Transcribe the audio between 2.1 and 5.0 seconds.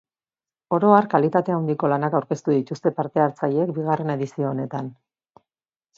aurkeztu dituzte parte-hartzaileek bigarren edizio honetan.